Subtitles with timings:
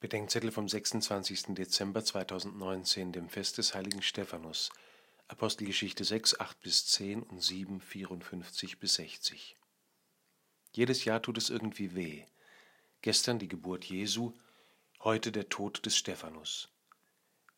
[0.00, 1.54] Bedenkzettel vom 26.
[1.54, 4.70] Dezember 2019, dem Fest des heiligen Stephanus,
[5.28, 9.58] Apostelgeschichte 6, 8 bis 10 und 7, 54 bis 60.
[10.72, 12.24] Jedes Jahr tut es irgendwie weh.
[13.02, 14.32] Gestern die Geburt Jesu,
[15.00, 16.70] heute der Tod des Stephanus.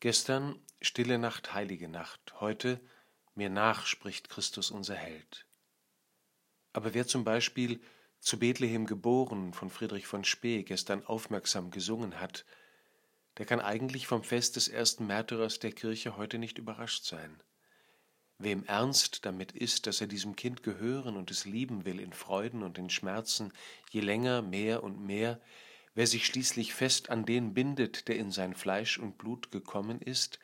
[0.01, 2.81] Gestern stille Nacht, heilige Nacht, heute
[3.35, 5.45] mir nach spricht Christus unser Held.
[6.73, 7.79] Aber wer zum Beispiel
[8.23, 12.45] zu Bethlehem geboren von Friedrich von Spee gestern aufmerksam gesungen hat,
[13.37, 17.41] der kann eigentlich vom Fest des ersten Märtyrers der Kirche heute nicht überrascht sein.
[18.37, 22.63] Wem ernst damit ist, dass er diesem Kind gehören und es lieben will in Freuden
[22.63, 23.51] und in Schmerzen,
[23.91, 25.41] je länger, mehr und mehr,
[25.93, 30.39] wer sich schließlich fest an den bindet, der in sein Fleisch und Blut gekommen ist,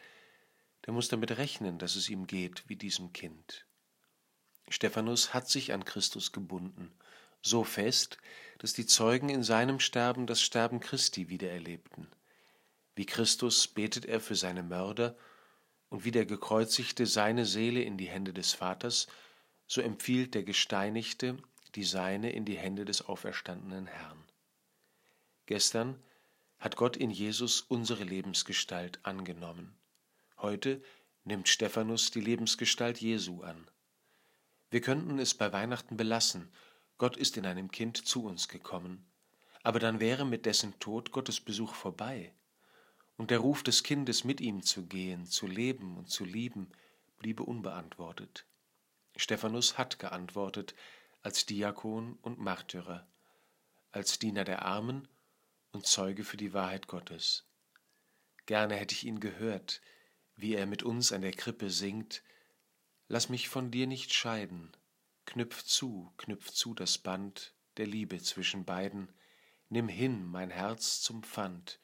[0.85, 3.66] der muss damit rechnen, dass es ihm geht wie diesem Kind.
[4.68, 6.91] Stephanus hat sich an Christus gebunden
[7.41, 8.17] so fest,
[8.59, 12.07] dass die Zeugen in seinem Sterben das Sterben Christi wiedererlebten.
[12.95, 15.18] Wie Christus betet er für seine Mörder,
[15.90, 19.07] und wie der Gekreuzigte seine Seele in die Hände des Vaters,
[19.65, 21.37] so empfiehlt der Gesteinigte
[21.76, 24.24] die seine in die Hände des auferstandenen Herrn.
[25.46, 26.01] Gestern
[26.57, 29.77] hat Gott in Jesus unsere Lebensgestalt angenommen.
[30.37, 30.81] Heute
[31.24, 33.70] nimmt Stephanus die Lebensgestalt Jesu an.
[34.71, 36.51] Wir könnten es bei Weihnachten belassen
[37.00, 39.10] Gott ist in einem Kind zu uns gekommen,
[39.64, 42.34] aber dann wäre mit dessen Tod Gottes Besuch vorbei,
[43.16, 46.70] und der Ruf des Kindes, mit ihm zu gehen, zu leben und zu lieben,
[47.18, 48.46] bliebe unbeantwortet.
[49.16, 50.76] Stephanus hat geantwortet
[51.22, 53.08] als Diakon und Märtyrer,
[53.92, 55.08] als Diener der Armen
[55.72, 57.46] und Zeuge für die Wahrheit Gottes.
[58.46, 59.82] Gerne hätte ich ihn gehört,
[60.36, 62.24] wie er mit uns an der Krippe singt,
[63.12, 64.72] Lass mich von dir nicht scheiden,
[65.30, 69.13] Knüpf zu, knüpf zu das Band der Liebe zwischen beiden,
[69.69, 71.80] nimm hin mein Herz zum Pfand,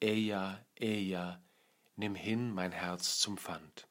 [0.00, 1.44] Eja, Eja,
[1.96, 3.87] nimm hin mein Herz zum Pfand.